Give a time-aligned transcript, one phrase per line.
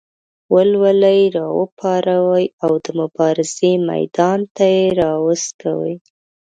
[0.53, 5.95] ولولې یې راوپاروي او د مبارزې میدان ته یې راوڅکوي.